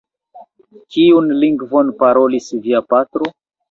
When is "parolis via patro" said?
2.03-3.35